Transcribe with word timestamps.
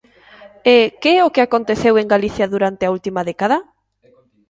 E 0.75 0.77
¿que 1.01 1.11
é 1.19 1.21
o 1.27 1.33
que 1.33 1.43
aconteceu 1.43 1.93
en 1.97 2.07
Galiza 2.13 2.45
durante 2.53 2.83
a 2.85 2.91
última 2.97 3.21
década? 3.29 3.57